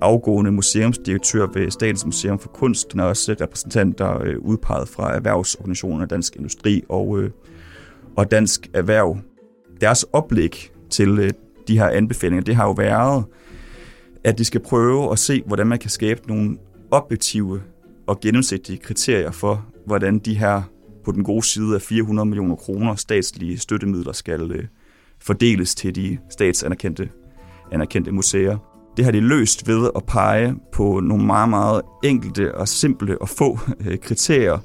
afgående 0.00 0.52
museumsdirektør 0.52 1.46
ved 1.46 1.70
Statens 1.70 2.04
Museum 2.04 2.38
for 2.38 2.48
Kunst. 2.48 2.92
Han 2.92 3.00
er 3.00 3.04
også 3.04 3.36
repræsentanter 3.40 4.22
øh, 4.22 4.38
udpeget 4.38 4.88
fra 4.88 5.14
erhvervsorganisationen 5.14 6.08
Dansk 6.08 6.36
Industri 6.36 6.82
og, 6.88 7.18
øh, 7.18 7.30
og 8.16 8.30
Dansk 8.30 8.70
Erhverv. 8.74 9.18
Deres 9.80 10.02
oplæg 10.02 10.70
til 10.90 11.18
øh, 11.18 11.30
de 11.68 11.78
her 11.78 11.88
anbefalinger, 11.88 12.44
det 12.44 12.56
har 12.56 12.64
jo 12.64 12.72
været, 12.72 13.24
at 14.24 14.38
de 14.38 14.44
skal 14.44 14.60
prøve 14.60 15.12
at 15.12 15.18
se, 15.18 15.42
hvordan 15.46 15.66
man 15.66 15.78
kan 15.78 15.90
skabe 15.90 16.20
nogle 16.28 16.56
objektive 16.90 17.62
og 18.06 18.20
gennemsigtige 18.20 18.78
kriterier 18.78 19.30
for, 19.30 19.66
hvordan 19.86 20.18
de 20.18 20.34
her 20.34 20.62
på 21.04 21.12
den 21.12 21.24
gode 21.24 21.42
side 21.42 21.74
af 21.74 21.82
400 21.82 22.26
millioner 22.26 22.56
kroner 22.56 22.94
statslige 22.94 23.58
støttemidler 23.58 24.12
skal 24.12 24.50
øh, 24.52 24.64
fordeles 25.20 25.74
til 25.74 25.94
de 25.94 26.18
statsanerkendte 26.30 27.10
anerkendte 27.72 28.12
museer. 28.12 28.67
Det 28.98 29.04
har 29.04 29.12
de 29.12 29.20
løst 29.20 29.68
ved 29.68 29.90
at 29.96 30.04
pege 30.04 30.54
på 30.72 31.00
nogle 31.00 31.26
meget, 31.26 31.48
meget 31.48 31.82
enkelte 32.04 32.54
og 32.54 32.68
simple 32.68 33.22
og 33.22 33.28
få 33.28 33.58
øh, 33.86 33.98
kriterier, 33.98 34.58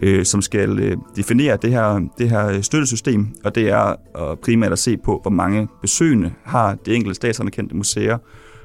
øh, 0.00 0.24
som 0.24 0.42
skal 0.42 0.78
øh, 0.78 0.96
definere 1.16 1.58
det 1.62 1.70
her, 1.70 2.08
det 2.18 2.30
her 2.30 2.60
støttesystem, 2.60 3.28
og 3.44 3.54
det 3.54 3.70
er 3.70 3.94
primært 4.42 4.72
at 4.72 4.78
se 4.78 4.96
på, 4.96 5.18
hvor 5.22 5.30
mange 5.30 5.68
besøgende 5.80 6.32
har 6.44 6.74
det 6.74 6.94
enkelte 6.94 7.14
statsanerkendte 7.14 7.76
museer, 7.76 8.18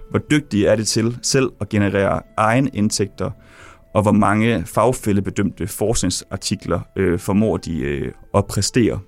hvor 0.10 0.20
dygtige 0.20 0.67
er 0.67 0.75
de 0.75 0.84
til 0.84 1.17
selv 1.22 1.51
at 1.62 1.70
generere 1.70 2.22
egen 2.38 2.70
indtægter, 2.74 3.31
og 3.93 4.01
hvor 4.01 4.12
mange 4.12 4.63
fagfældebedømte 4.65 5.67
forskningsartikler 5.67 6.79
øh, 6.96 7.20
formår 7.20 7.58
de 7.58 7.79
øh, 7.79 8.12
at 8.34 8.46
præstere. 8.46 9.00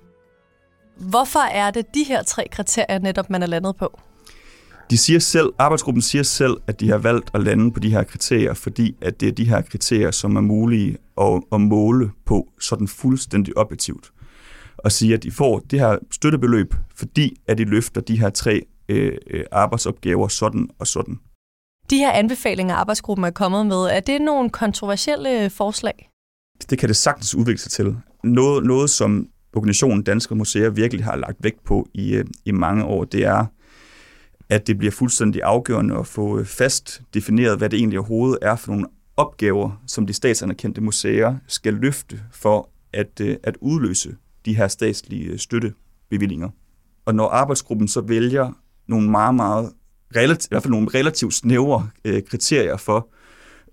Hvorfor 0.96 1.40
er 1.52 1.70
det 1.70 1.86
de 1.94 2.04
her 2.08 2.22
tre 2.22 2.48
kriterier 2.52 2.98
netop, 2.98 3.30
man 3.30 3.42
er 3.42 3.46
landet 3.46 3.76
på? 3.76 4.00
De 4.90 4.98
siger 4.98 5.18
selv, 5.18 5.52
arbejdsgruppen 5.58 6.02
siger 6.02 6.22
selv, 6.22 6.56
at 6.66 6.80
de 6.80 6.90
har 6.90 6.98
valgt 6.98 7.30
at 7.34 7.42
lande 7.42 7.72
på 7.72 7.80
de 7.80 7.90
her 7.90 8.02
kriterier, 8.02 8.54
fordi 8.54 8.96
at 9.00 9.20
det 9.20 9.28
er 9.28 9.32
de 9.32 9.44
her 9.44 9.62
kriterier, 9.62 10.10
som 10.10 10.36
er 10.36 10.40
mulige 10.40 10.96
at, 11.20 11.42
at 11.52 11.60
måle 11.60 12.10
på 12.26 12.48
sådan 12.60 12.88
fuldstændig 12.88 13.56
objektivt. 13.58 14.12
Og 14.78 14.92
sige, 14.92 15.14
at 15.14 15.22
de 15.22 15.30
får 15.30 15.58
det 15.58 15.80
her 15.80 15.98
støttebeløb, 16.10 16.74
fordi 16.96 17.36
at 17.48 17.58
de 17.58 17.64
løfter 17.64 18.00
de 18.00 18.20
her 18.20 18.30
tre 18.30 18.62
øh, 18.88 19.12
øh 19.30 19.44
arbejdsopgaver 19.52 20.28
sådan 20.28 20.68
og 20.78 20.86
sådan. 20.86 21.18
De 21.90 21.98
her 21.98 22.12
anbefalinger, 22.12 22.74
arbejdsgruppen 22.74 23.24
er 23.24 23.30
kommet 23.30 23.66
med, 23.66 23.76
er 23.76 24.00
det 24.00 24.20
nogle 24.20 24.50
kontroversielle 24.50 25.50
forslag? 25.50 26.10
Det 26.70 26.78
kan 26.78 26.88
det 26.88 26.96
sagtens 26.96 27.34
udvikle 27.34 27.58
sig 27.58 27.70
til. 27.72 27.96
Noget, 28.24 28.66
noget 28.66 28.90
som 28.90 29.26
organisationen 29.56 30.02
Danske 30.02 30.34
Museer 30.34 30.70
virkelig 30.70 31.04
har 31.04 31.16
lagt 31.16 31.36
vægt 31.40 31.64
på 31.64 31.88
i, 31.94 32.14
øh, 32.14 32.24
i 32.44 32.52
mange 32.52 32.84
år, 32.84 33.04
det 33.04 33.24
er, 33.24 33.46
at 34.48 34.66
det 34.66 34.78
bliver 34.78 34.90
fuldstændig 34.90 35.42
afgørende 35.42 35.96
at 35.96 36.06
få 36.06 36.38
øh, 36.38 36.46
fast 36.46 37.02
defineret, 37.14 37.58
hvad 37.58 37.70
det 37.70 37.78
egentlig 37.78 37.98
overhovedet 37.98 38.38
er 38.42 38.56
for 38.56 38.72
nogle 38.72 38.86
opgaver, 39.16 39.82
som 39.86 40.06
de 40.06 40.12
statsanerkendte 40.12 40.80
museer 40.80 41.36
skal 41.46 41.74
løfte 41.74 42.20
for 42.32 42.70
at, 42.92 43.20
øh, 43.20 43.36
at 43.42 43.56
udløse 43.60 44.16
de 44.44 44.56
her 44.56 44.68
statslige 44.68 45.30
øh, 45.30 45.38
støttebevillinger. 45.38 46.48
Og 47.04 47.14
når 47.14 47.28
arbejdsgruppen 47.28 47.88
så 47.88 48.00
vælger 48.00 48.52
nogle 48.86 49.10
meget, 49.10 49.34
meget 49.34 49.72
relativt, 50.16 50.46
i 50.46 50.48
hvert 50.50 50.62
fald 50.62 50.70
nogle 50.70 50.88
relativt 50.94 51.34
snævre 51.34 51.88
øh, 52.04 52.22
kriterier 52.22 52.76
for, 52.76 53.08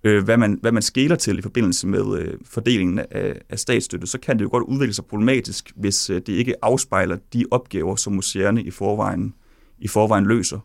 øh, 0.04 0.24
hvad, 0.24 0.38
man, 0.38 0.58
hvad 0.62 0.72
man 0.72 0.82
skæler 0.82 1.16
til 1.16 1.38
i 1.38 1.42
forbindelse 1.42 1.88
med 1.88 2.20
øh, 2.20 2.38
fordelingen 2.46 3.00
af, 3.00 3.42
af 3.50 3.60
statsstøtte, 3.60 4.08
så 4.08 4.20
kan 4.20 4.38
det 4.38 4.44
jo 4.44 4.50
godt 4.50 4.64
udvikle 4.64 4.94
sig 4.94 5.06
problematisk, 5.06 5.72
hvis 5.76 6.10
øh, 6.10 6.16
det 6.16 6.30
ikke 6.30 6.56
afspejler 6.62 7.18
de 7.34 7.46
opgaver, 7.52 7.96
som 7.96 8.14
museerne 8.14 8.64
i 8.64 8.72
forvejen, 8.72 9.34
i 9.82 9.88
forvejen 9.88 10.26
løser. 10.26 10.60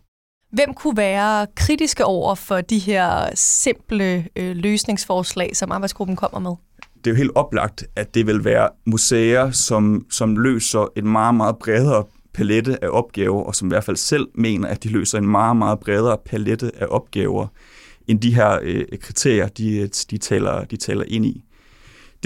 Hvem 0.53 0.75
kunne 0.75 0.97
være 0.97 1.47
kritiske 1.57 2.05
over 2.05 2.35
for 2.35 2.61
de 2.61 2.79
her 2.79 3.31
simple 3.35 4.29
øh, 4.37 4.57
løsningsforslag, 4.57 5.57
som 5.57 5.73
arbejdsgruppen 5.73 6.17
kommer 6.17 6.39
med? 6.39 6.57
Det 6.97 7.07
er 7.07 7.11
jo 7.11 7.17
helt 7.17 7.33
oplagt, 7.35 7.85
at 7.97 8.15
det 8.15 8.27
vil 8.27 8.45
være 8.45 8.69
museer, 8.87 9.51
som, 9.51 10.07
som 10.11 10.37
løser 10.37 10.93
et 10.97 11.05
meget, 11.05 11.35
meget 11.35 11.57
bredere 11.57 12.05
palette 12.35 12.85
af 12.85 12.89
opgaver, 12.91 13.43
og 13.43 13.55
som 13.55 13.69
i 13.69 13.71
hvert 13.71 13.85
fald 13.85 13.97
selv 13.97 14.29
mener, 14.35 14.69
at 14.69 14.85
de 14.85 14.89
løser 14.89 15.19
en 15.19 15.27
meget, 15.29 15.57
meget 15.57 15.81
bredere 15.81 16.19
palette 16.27 16.71
af 16.75 16.87
opgaver, 16.91 17.47
end 18.09 18.21
de 18.21 18.35
her 18.35 18.59
øh, 18.63 18.85
kriterier, 19.01 19.49
de, 19.49 19.87
de, 20.11 20.19
taler, 20.19 20.65
de 20.65 20.77
taler 20.77 21.05
ind 21.09 21.27
i. 21.27 21.45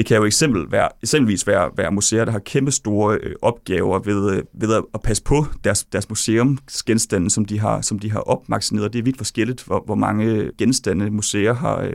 Det 0.00 0.06
kan 0.06 0.16
jo 0.16 0.24
eksempel 0.24 0.72
være, 0.72 0.88
eksempelvis 1.02 1.46
være, 1.46 1.70
være 1.76 1.90
museer, 1.90 2.24
der 2.24 2.32
har 2.32 2.38
kæmpe 2.38 2.70
store 2.70 3.18
øh, 3.22 3.34
opgaver 3.42 3.98
ved, 3.98 4.36
øh, 4.36 4.42
ved 4.52 4.74
at, 4.74 4.82
at 4.94 5.00
passe 5.02 5.22
på 5.22 5.44
deres, 5.64 5.84
deres 5.84 6.08
museumsgenstande, 6.08 7.30
som 7.30 7.44
de 7.44 7.60
har, 7.60 7.80
som 7.80 7.98
de 7.98 8.12
har 8.12 8.20
opmagasineret. 8.20 8.92
Det 8.92 8.98
er 8.98 9.02
vidt 9.02 9.16
forskelligt, 9.16 9.64
hvor, 9.64 9.82
hvor 9.86 9.94
mange 9.94 10.50
genstande 10.58 11.10
museer 11.10 11.54
har, 11.54 11.80
øh, 11.80 11.92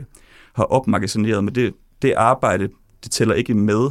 har 0.54 0.64
opmagasineret, 0.64 1.44
men 1.44 1.54
det, 1.54 1.74
det 2.02 2.12
arbejde, 2.16 2.68
det 3.04 3.10
tæller 3.10 3.34
ikke 3.34 3.54
med 3.54 3.90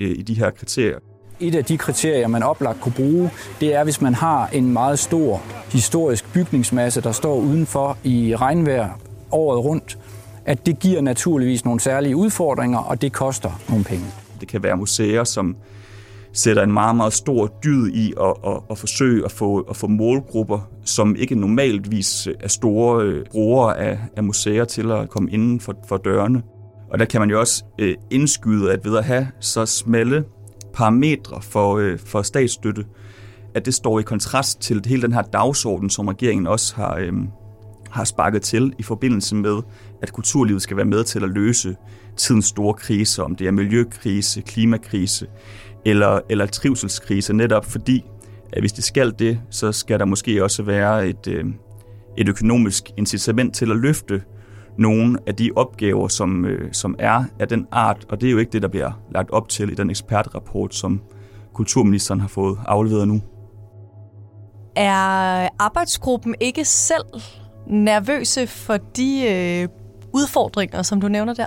øh, 0.00 0.10
i 0.10 0.22
de 0.22 0.34
her 0.34 0.50
kriterier. 0.50 0.98
Et 1.40 1.54
af 1.54 1.64
de 1.64 1.78
kriterier, 1.78 2.28
man 2.28 2.42
oplagt 2.42 2.80
kunne 2.80 2.94
bruge, 2.96 3.30
det 3.60 3.74
er, 3.74 3.84
hvis 3.84 4.00
man 4.00 4.14
har 4.14 4.46
en 4.46 4.72
meget 4.72 4.98
stor 4.98 5.42
historisk 5.72 6.32
bygningsmasse, 6.32 7.00
der 7.00 7.12
står 7.12 7.36
udenfor 7.36 7.98
i 8.04 8.36
regnvejr 8.36 8.98
året 9.30 9.64
rundt, 9.64 9.98
at 10.46 10.66
det 10.66 10.78
giver 10.78 11.00
naturligvis 11.00 11.64
nogle 11.64 11.80
særlige 11.80 12.16
udfordringer, 12.16 12.78
og 12.78 13.02
det 13.02 13.12
koster 13.12 13.60
nogle 13.68 13.84
penge. 13.84 14.04
Det 14.40 14.48
kan 14.48 14.62
være 14.62 14.76
museer, 14.76 15.24
som 15.24 15.56
sætter 16.32 16.62
en 16.62 16.72
meget, 16.72 16.96
meget 16.96 17.12
stor 17.12 17.46
dyd 17.64 17.88
i 17.88 18.14
at, 18.20 18.34
at, 18.46 18.60
at 18.70 18.78
forsøge 18.78 19.24
at 19.24 19.32
få, 19.32 19.58
at 19.60 19.76
få 19.76 19.86
målgrupper, 19.86 20.68
som 20.84 21.16
ikke 21.16 21.34
normaltvis 21.34 22.28
er 22.40 22.48
store 22.48 23.04
øh, 23.04 23.26
brugere 23.30 23.78
af, 23.78 23.98
af 24.16 24.24
museer 24.24 24.64
til 24.64 24.90
at 24.90 25.08
komme 25.08 25.30
inden 25.30 25.60
for, 25.60 25.74
for 25.88 25.96
dørene. 25.96 26.42
Og 26.90 26.98
der 26.98 27.04
kan 27.04 27.20
man 27.20 27.30
jo 27.30 27.40
også 27.40 27.64
øh, 27.78 27.94
indskyde, 28.10 28.72
at 28.72 28.84
ved 28.84 28.98
at 28.98 29.04
have 29.04 29.28
så 29.40 29.66
smalle 29.66 30.24
parametre 30.72 31.42
for, 31.42 31.76
øh, 31.76 31.98
for 31.98 32.22
statsstøtte, 32.22 32.84
at 33.54 33.66
det 33.66 33.74
står 33.74 34.00
i 34.00 34.02
kontrast 34.02 34.60
til 34.60 34.82
hele 34.86 35.02
den 35.02 35.12
her 35.12 35.22
dagsorden, 35.22 35.90
som 35.90 36.08
regeringen 36.08 36.46
også 36.46 36.76
har, 36.76 36.96
øh, 36.96 37.12
har 37.90 38.04
sparket 38.04 38.42
til 38.42 38.72
i 38.78 38.82
forbindelse 38.82 39.36
med, 39.36 39.62
at 40.04 40.12
kulturlivet 40.12 40.62
skal 40.62 40.76
være 40.76 40.86
med 40.86 41.04
til 41.04 41.24
at 41.24 41.30
løse 41.30 41.76
tidens 42.16 42.46
store 42.46 42.74
kriser, 42.74 43.22
om 43.22 43.36
det 43.36 43.46
er 43.46 43.50
miljøkrise, 43.50 44.40
klimakrise 44.40 45.26
eller, 45.84 46.20
eller 46.28 46.46
trivselskrise, 46.46 47.32
netop 47.32 47.64
fordi, 47.64 48.04
at 48.52 48.62
hvis 48.62 48.72
det 48.72 48.84
skal 48.84 49.14
det, 49.18 49.40
så 49.50 49.72
skal 49.72 49.98
der 49.98 50.04
måske 50.04 50.44
også 50.44 50.62
være 50.62 51.08
et, 51.08 51.26
øh, 51.28 51.44
et 52.18 52.28
økonomisk 52.28 52.90
incitament 52.96 53.54
til 53.54 53.70
at 53.70 53.76
løfte 53.76 54.22
nogle 54.78 55.18
af 55.26 55.34
de 55.34 55.50
opgaver, 55.56 56.08
som, 56.08 56.44
øh, 56.44 56.72
som 56.72 56.96
er 56.98 57.24
af 57.40 57.48
den 57.48 57.66
art, 57.72 58.06
og 58.08 58.20
det 58.20 58.26
er 58.26 58.30
jo 58.30 58.38
ikke 58.38 58.52
det, 58.52 58.62
der 58.62 58.68
bliver 58.68 58.92
lagt 59.14 59.30
op 59.30 59.48
til 59.48 59.72
i 59.72 59.74
den 59.74 59.90
ekspertrapport, 59.90 60.74
som 60.74 61.00
kulturministeren 61.54 62.20
har 62.20 62.28
fået 62.28 62.58
afleveret 62.66 63.08
nu. 63.08 63.20
Er 64.76 65.48
arbejdsgruppen 65.58 66.34
ikke 66.40 66.64
selv 66.64 67.04
nervøse 67.66 68.46
for 68.46 68.76
de 68.76 69.28
øh, 69.28 69.68
udfordringer, 70.14 70.82
som 70.82 71.00
du 71.00 71.08
nævner 71.08 71.34
der? 71.34 71.46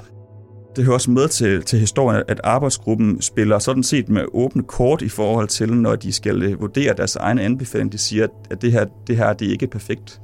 Det 0.75 0.85
hører 0.85 0.93
også 0.93 1.11
med 1.11 1.27
til, 1.27 1.63
til 1.63 1.79
historien, 1.79 2.23
at 2.27 2.41
arbejdsgruppen 2.43 3.21
spiller 3.21 3.59
sådan 3.59 3.83
set 3.83 4.09
med 4.09 4.25
åbne 4.33 4.63
kort 4.63 5.01
i 5.01 5.09
forhold 5.09 5.47
til, 5.47 5.73
når 5.73 5.95
de 5.95 6.11
skal 6.13 6.43
øh, 6.43 6.61
vurdere 6.61 6.93
deres 6.93 7.15
egne 7.15 7.41
anbefalinger. 7.41 7.91
De 7.91 7.97
siger, 7.97 8.27
at 8.51 8.61
det 8.61 8.71
her, 8.71 8.85
det 9.07 9.17
her 9.17 9.33
det 9.33 9.47
er 9.47 9.51
ikke 9.51 9.67
perfekt. 9.67 10.21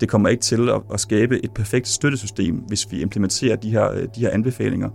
Det 0.00 0.08
kommer 0.08 0.28
ikke 0.28 0.42
til 0.42 0.68
at, 0.68 0.80
at 0.92 1.00
skabe 1.00 1.44
et 1.44 1.50
perfekt 1.54 1.88
støttesystem, 1.88 2.54
hvis 2.54 2.92
vi 2.92 3.00
implementerer 3.00 3.56
de 3.56 3.70
her, 3.70 3.90
øh, 3.90 4.02
de 4.14 4.20
her 4.20 4.30
anbefalinger. 4.30 4.88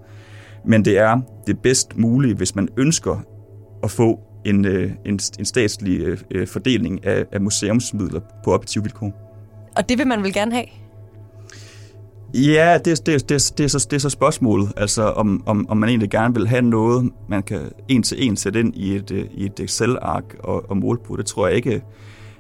Men 0.66 0.86
det 0.86 0.98
er 0.98 1.20
det 1.48 1.60
bedst 1.60 1.98
mulige, 1.98 2.36
hvis 2.36 2.56
man 2.56 2.68
ønsker 2.78 3.20
at 3.84 3.92
få 3.92 4.20
en, 4.46 4.66
øh, 4.66 4.92
en, 5.06 5.20
en 5.40 5.46
statslig 5.46 6.18
fordeling 6.48 7.06
af, 7.06 7.26
af 7.32 7.42
museumsmidler 7.42 8.20
på 8.44 8.54
objektive 8.54 8.84
vilkår. 8.84 9.14
Og 9.78 9.90
det 9.90 9.98
vil 9.98 10.08
man 10.08 10.24
vel 10.24 10.34
gerne 10.34 10.54
have? 10.54 10.66
Ja, 12.34 12.78
det, 12.86 13.06
det, 13.06 13.30
det, 13.30 13.54
det, 13.58 13.64
er, 13.64 13.68
så, 13.68 13.88
det 13.90 13.96
er 13.96 14.00
så 14.00 14.10
spørgsmålet, 14.10 14.72
altså 14.78 15.04
om, 15.04 15.44
om, 15.46 15.70
om 15.70 15.78
man 15.78 15.90
egentlig 15.90 16.10
gerne 16.10 16.34
vil 16.34 16.48
have 16.48 16.62
noget, 16.62 17.12
man 17.30 17.44
kan 17.44 17.60
en 17.88 18.04
til 18.04 18.28
en 18.28 18.38
sætte 18.38 18.60
ind 18.60 18.76
i 18.76 18.96
et, 18.96 19.12
øh, 19.12 19.26
i 19.32 19.46
et 19.46 19.60
Excel-ark 19.60 20.36
og, 20.40 20.70
og 20.70 20.78
måle 20.78 21.00
på. 21.08 21.16
Det 21.16 21.26
tror 21.26 21.48
jeg 21.48 21.56
ikke, 21.56 21.82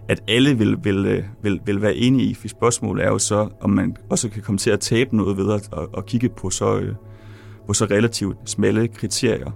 at 0.09 0.23
alle 0.27 0.57
vil, 0.57 0.77
vil, 0.83 1.05
øh, 1.05 1.23
vil, 1.43 1.59
vil 1.65 1.81
være 1.81 1.95
enige 1.95 2.29
i. 2.29 2.33
For 2.33 2.47
spørgsmålet 2.47 3.05
er 3.05 3.09
jo 3.09 3.19
så, 3.19 3.49
om 3.61 3.69
man 3.69 3.97
også 4.09 4.29
kan 4.29 4.41
komme 4.41 4.57
til 4.57 4.69
at 4.69 4.79
tabe 4.79 5.17
noget 5.17 5.37
ved 5.37 5.53
at, 5.53 5.69
at, 5.77 5.87
at 5.97 6.05
kigge 6.05 6.29
på 6.29 6.49
så, 6.49 6.77
øh, 6.77 6.95
på 7.67 7.73
så 7.73 7.85
relativt 7.85 8.37
smalle 8.45 8.87
kriterier. 8.87 9.51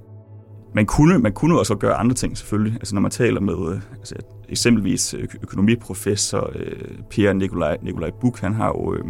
Man 0.75 0.85
kunne, 0.85 1.19
man 1.19 1.33
kunne 1.33 1.59
også 1.59 1.75
gøre 1.75 1.93
andre 1.93 2.15
ting 2.15 2.37
selvfølgelig. 2.37 2.73
Altså 2.73 2.95
når 2.95 3.01
man 3.01 3.11
taler 3.11 3.41
med 3.41 3.79
altså, 3.99 4.15
eksempelvis 4.49 5.15
økonomiprofessor 5.41 6.51
øh, 6.55 6.89
Per 7.09 7.33
Nikolaj, 7.33 7.77
Nikolaj 7.81 8.11
Buk, 8.21 8.39
han 8.39 8.53
har 8.53 8.67
jo 8.67 8.93
øh, 8.93 9.03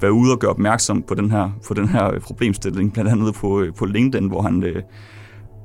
været 0.00 0.12
ude 0.12 0.32
og 0.32 0.38
gøre 0.38 0.50
opmærksom 0.50 1.02
på 1.02 1.14
den 1.14 1.30
her, 1.30 1.50
på 1.68 1.74
den 1.74 1.88
her 1.88 2.18
problemstilling, 2.20 2.92
blandt 2.92 3.10
andet 3.10 3.34
på, 3.34 3.60
øh, 3.60 3.74
på 3.74 3.84
LinkedIn, 3.84 4.28
hvor 4.28 4.42
han 4.42 4.62
øh, 4.62 4.82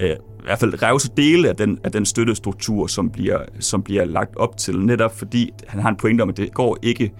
øh, 0.01 0.09
i 0.09 0.45
hvert 0.45 0.59
fald 0.59 0.83
revser 0.83 1.09
dele 1.17 1.49
af 1.49 1.55
den, 1.55 1.79
af 1.83 1.91
den 1.91 2.05
støttestruktur, 2.05 2.87
som 2.87 3.09
bliver, 3.09 3.39
som 3.59 3.83
bliver 3.83 4.05
lagt 4.05 4.35
op 4.35 4.57
til, 4.57 4.79
netop 4.79 5.17
fordi 5.17 5.51
han 5.67 5.81
har 5.81 5.89
en 5.89 5.97
pointe 5.97 6.21
om, 6.21 6.29
at 6.29 6.37
det 6.37 6.53
går 6.53 6.77
ikke, 6.81 7.11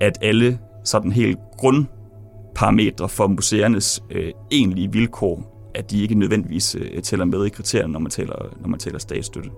at 0.00 0.18
alle 0.22 0.58
sådan 0.84 1.12
helt 1.12 1.38
grundparametre 1.58 3.08
for 3.08 3.26
museernes 3.26 4.02
øh, 4.10 4.32
egentlige 4.50 4.92
vilkår 4.92 5.54
at 5.74 5.90
de 5.90 6.02
ikke 6.02 6.14
nødvendigvis 6.14 6.74
øh, 6.74 7.02
tæller 7.02 7.24
med 7.24 7.46
i 7.46 7.48
kriterierne, 7.48 7.92
når 7.92 8.00
man 8.00 8.10
taler, 8.10 8.34
når 8.60 8.68
man 8.68 8.78
taler 8.78 8.98
statsstøtte. 8.98 9.50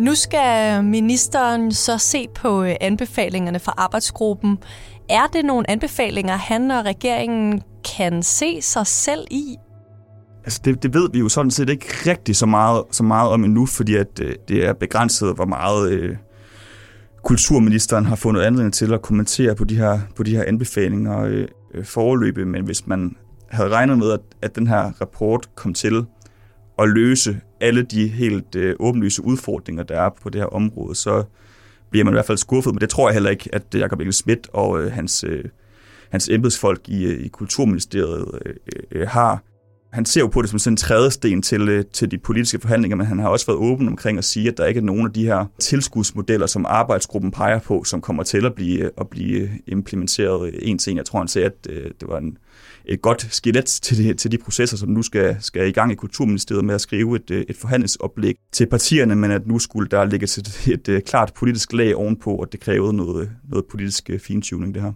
Nu 0.00 0.14
skal 0.14 0.84
ministeren 0.84 1.72
så 1.72 1.98
se 1.98 2.26
på 2.34 2.62
øh, 2.62 2.74
anbefalingerne 2.80 3.58
fra 3.58 3.74
arbejdsgruppen. 3.76 4.58
Er 5.08 5.26
det 5.32 5.44
nogle 5.44 5.70
anbefalinger, 5.70 6.36
han 6.36 6.70
og 6.70 6.84
regeringen 6.84 7.62
kan 7.96 8.22
se 8.22 8.62
sig 8.62 8.86
selv 8.86 9.20
i? 9.30 9.56
Altså 10.44 10.60
det, 10.64 10.82
det 10.82 10.94
ved 10.94 11.08
vi 11.12 11.18
jo 11.18 11.28
sådan 11.28 11.50
set 11.50 11.68
ikke 11.68 11.86
rigtig 12.06 12.36
så 12.36 12.46
meget, 12.46 12.82
så 12.90 13.02
meget 13.02 13.30
om 13.30 13.44
endnu, 13.44 13.66
fordi 13.66 13.94
at, 13.94 14.20
øh, 14.22 14.34
det 14.48 14.66
er 14.66 14.72
begrænset, 14.72 15.34
hvor 15.34 15.44
meget 15.44 15.90
øh, 15.90 16.16
kulturministeren 17.24 18.06
har 18.06 18.16
fundet 18.16 18.42
anledning 18.42 18.74
til 18.74 18.92
at 18.92 19.02
kommentere 19.02 19.54
på 19.54 19.64
de 19.64 19.76
her, 19.76 20.00
på 20.16 20.22
de 20.22 20.36
her 20.36 20.44
anbefalinger 20.46 21.20
øh, 21.20 21.48
øh 21.74 21.84
foreløbig. 21.84 22.46
Men 22.46 22.64
hvis 22.64 22.86
man 22.86 23.16
havde 23.50 23.68
regnet 23.68 23.98
med, 23.98 24.12
at, 24.12 24.20
at 24.42 24.56
den 24.56 24.66
her 24.66 24.92
rapport 25.00 25.54
kom 25.54 25.74
til 25.74 26.04
at 26.78 26.88
løse 26.88 27.40
alle 27.60 27.82
de 27.82 28.08
helt 28.08 28.54
øh, 28.54 28.76
åbenlyse 28.80 29.24
udfordringer, 29.24 29.82
der 29.82 30.00
er 30.00 30.10
på 30.22 30.30
det 30.30 30.40
her 30.40 30.46
område, 30.46 30.94
så 30.94 31.24
bliver 31.90 32.04
man 32.04 32.14
i 32.14 32.16
hvert 32.16 32.26
fald 32.26 32.38
skuffet. 32.38 32.74
Men 32.74 32.80
det 32.80 32.88
tror 32.88 33.08
jeg 33.08 33.14
heller 33.14 33.30
ikke, 33.30 33.50
at 33.52 33.74
øh, 33.74 33.80
Jacob 33.80 34.00
Engel 34.00 34.12
Schmidt 34.12 34.48
og 34.52 34.82
øh, 34.82 34.92
hans, 34.92 35.24
øh, 35.24 35.44
hans 36.10 36.28
embedsfolk 36.28 36.88
i, 36.88 37.04
øh, 37.04 37.24
i 37.24 37.28
Kulturministeriet 37.28 38.40
øh, 38.46 38.54
øh, 38.92 39.08
har. 39.08 39.42
Han 39.92 40.04
ser 40.04 40.20
jo 40.20 40.26
på 40.26 40.42
det 40.42 40.50
som 40.50 40.58
sådan 40.58 40.72
en 40.72 40.76
tredje 40.76 41.10
sten 41.10 41.42
til, 41.42 41.68
øh, 41.68 41.84
til 41.92 42.10
de 42.10 42.18
politiske 42.18 42.60
forhandlinger, 42.60 42.96
men 42.96 43.06
han 43.06 43.18
har 43.18 43.28
også 43.28 43.46
været 43.46 43.58
åben 43.58 43.88
omkring 43.88 44.18
at 44.18 44.24
sige, 44.24 44.48
at 44.48 44.58
der 44.58 44.66
ikke 44.66 44.78
er 44.78 44.84
nogen 44.84 45.06
af 45.06 45.12
de 45.12 45.24
her 45.24 45.44
tilskudsmodeller, 45.58 46.46
som 46.46 46.66
arbejdsgruppen 46.68 47.30
peger 47.30 47.58
på, 47.58 47.84
som 47.84 48.00
kommer 48.00 48.22
til 48.22 48.46
at 48.46 48.54
blive, 48.54 48.84
øh, 48.84 48.90
at 48.98 49.08
blive 49.08 49.40
øh, 49.40 49.50
implementeret 49.66 50.54
en 50.68 50.78
til 50.78 50.90
en. 50.90 50.96
Jeg 50.96 51.04
tror, 51.06 51.18
han 51.18 51.28
sagde, 51.28 51.46
at 51.46 51.66
øh, 51.70 51.90
det 52.00 52.08
var 52.08 52.18
en 52.18 52.38
et 52.84 53.02
godt 53.02 53.28
skelet 53.30 53.64
til 53.64 53.98
de, 53.98 54.14
til 54.14 54.32
de 54.32 54.38
processer, 54.38 54.76
som 54.76 54.88
nu 54.88 55.02
skal, 55.02 55.36
skal 55.40 55.68
i 55.68 55.72
gang 55.72 55.92
i 55.92 55.94
Kulturministeriet 55.94 56.64
med 56.64 56.74
at 56.74 56.80
skrive 56.80 57.16
et, 57.16 57.30
et 57.48 57.56
forhandlingsoplæg 57.56 58.34
til 58.52 58.66
partierne, 58.66 59.16
men 59.16 59.30
at 59.30 59.46
nu 59.46 59.58
skulle 59.58 59.88
der 59.88 60.04
ligge 60.04 60.24
et, 60.24 60.68
et, 60.72 60.88
et 60.88 61.04
klart 61.04 61.32
politisk 61.34 61.72
lag 61.72 61.96
ovenpå, 61.96 62.30
og 62.30 62.52
det 62.52 62.60
krævede 62.60 62.92
noget, 62.92 63.30
noget 63.48 63.64
politisk 63.70 64.10
øh, 64.10 64.20
fintuning, 64.20 64.74
det 64.74 64.82
her. 64.82 64.92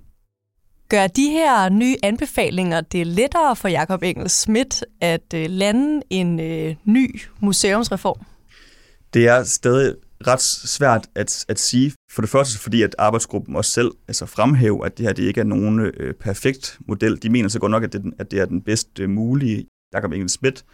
Gør 0.88 1.06
de 1.06 1.28
her 1.28 1.68
nye 1.68 1.96
anbefalinger 2.02 2.80
det 2.80 3.06
lettere 3.06 3.56
for 3.56 3.68
Jakob 3.68 4.02
Engel 4.02 4.30
Schmidt 4.30 4.84
at 5.00 5.34
øh, 5.34 5.46
lande 5.48 6.02
en 6.10 6.40
øh, 6.40 6.74
ny 6.84 7.20
museumsreform? 7.40 8.26
Det 9.14 9.28
er 9.28 9.44
stadig 9.44 9.94
ret 10.26 10.42
svært 10.42 11.06
at, 11.14 11.44
at 11.48 11.58
sige. 11.58 11.92
For 12.10 12.22
det 12.22 12.30
første 12.30 12.58
fordi, 12.58 12.82
at 12.82 12.94
arbejdsgruppen 12.98 13.56
også 13.56 13.70
selv 13.70 13.90
altså 14.08 14.26
fremhæver, 14.26 14.84
at 14.84 14.98
det 14.98 15.06
her 15.06 15.12
det 15.12 15.22
ikke 15.22 15.40
er 15.40 15.44
nogen 15.44 15.80
øh, 15.80 16.14
perfekt 16.14 16.78
model. 16.88 17.22
De 17.22 17.30
mener 17.30 17.48
så 17.48 17.58
godt 17.58 17.70
nok, 17.70 17.84
at 17.84 17.92
det, 17.92 18.02
at 18.18 18.30
det 18.30 18.40
er 18.40 18.44
den 18.44 18.62
bedst 18.62 19.00
øh, 19.00 19.10
mulige. 19.10 19.66
Jakob 19.94 20.12
Engel 20.12 20.28
Schmidt 20.28 20.64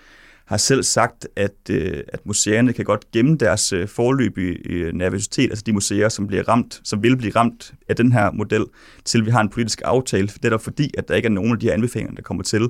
har 0.47 0.57
selv 0.57 0.83
sagt, 0.83 1.29
at, 1.37 1.71
øh, 1.71 2.01
at 2.09 2.27
museerne 2.27 2.73
kan 2.73 2.85
godt 2.85 3.11
gemme 3.11 3.37
deres 3.37 3.73
øh, 3.73 3.89
forløbige 3.89 4.59
øh, 4.71 4.93
nervøsitet, 4.93 5.51
altså 5.51 5.63
de 5.67 5.73
museer, 5.73 6.09
som 6.09 6.27
bliver 6.27 6.49
ramt, 6.49 6.81
som 6.85 7.03
vil 7.03 7.17
blive 7.17 7.33
ramt 7.37 7.75
af 7.89 7.97
den 7.97 8.13
her 8.13 8.31
model, 8.31 8.65
til 9.05 9.27
vi 9.27 9.31
har 9.31 9.41
en 9.41 9.49
politisk 9.49 9.83
aftale. 9.85 10.29
Det 10.43 10.53
er 10.53 10.59
fordi, 10.59 10.91
at 10.99 11.09
der 11.09 11.15
ikke 11.15 11.27
er 11.27 11.31
nogen 11.31 11.53
af 11.53 11.59
de 11.59 11.67
her 11.67 11.73
anbefalinger, 11.73 12.15
der 12.15 12.23
kommer 12.23 12.43
til 12.43 12.69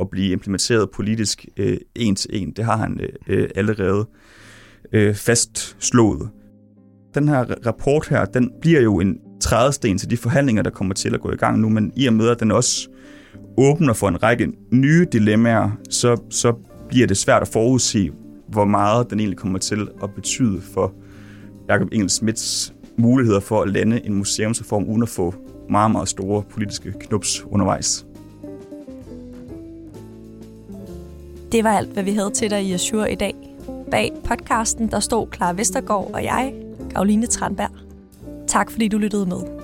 at 0.00 0.10
blive 0.10 0.32
implementeret 0.32 0.90
politisk 0.90 1.46
øh, 1.56 1.78
en 1.94 2.16
til 2.16 2.30
en. 2.32 2.50
Det 2.50 2.64
har 2.64 2.76
han 2.76 3.00
øh, 3.00 3.08
øh 3.26 3.48
allerede 3.54 4.06
øh, 4.92 5.14
fastslået. 5.14 6.28
Den 7.14 7.28
her 7.28 7.66
rapport 7.66 8.08
her, 8.08 8.24
den 8.24 8.50
bliver 8.60 8.80
jo 8.80 9.00
en 9.00 9.18
trædesten 9.40 9.98
til 9.98 10.10
de 10.10 10.16
forhandlinger, 10.16 10.62
der 10.62 10.70
kommer 10.70 10.94
til 10.94 11.14
at 11.14 11.20
gå 11.20 11.32
i 11.32 11.36
gang 11.36 11.58
nu, 11.58 11.68
men 11.68 11.92
i 11.96 12.06
og 12.06 12.12
med, 12.12 12.28
at 12.28 12.40
den 12.40 12.50
også 12.50 12.88
åbner 13.56 13.92
for 13.92 14.08
en 14.08 14.22
række 14.22 14.52
nye 14.70 15.06
dilemmaer, 15.12 15.70
så, 15.90 16.22
så 16.30 16.52
bliver 16.88 17.06
det 17.06 17.16
svært 17.16 17.42
at 17.42 17.48
forudse, 17.48 18.10
hvor 18.48 18.64
meget 18.64 19.10
den 19.10 19.20
egentlig 19.20 19.38
kommer 19.38 19.58
til 19.58 19.88
at 20.02 20.10
betyde 20.14 20.60
for 20.60 20.92
Jacob 21.68 21.88
Engels 21.92 22.12
Smits 22.12 22.74
muligheder 22.96 23.40
for 23.40 23.62
at 23.62 23.68
lande 23.68 24.06
en 24.06 24.14
museumsreform 24.14 24.84
uden 24.84 25.02
at 25.02 25.08
få 25.08 25.34
meget, 25.70 25.90
meget 25.90 26.08
store 26.08 26.42
politiske 26.42 26.92
knups 27.00 27.44
undervejs. 27.44 28.06
Det 31.52 31.64
var 31.64 31.70
alt, 31.70 31.92
hvad 31.92 32.02
vi 32.02 32.10
havde 32.10 32.30
til 32.30 32.50
dig 32.50 32.62
i 32.62 32.72
Azure 32.72 33.12
i 33.12 33.14
dag. 33.14 33.49
Bag 33.90 34.12
podcasten, 34.24 34.90
der 34.90 35.00
stod 35.00 35.26
Clara 35.34 35.52
Vestergaard 35.52 36.10
og 36.14 36.24
jeg, 36.24 36.54
Karoline 36.90 37.26
Tranberg. 37.26 37.70
Tak 38.46 38.70
fordi 38.70 38.88
du 38.88 38.98
lyttede 38.98 39.26
med. 39.26 39.59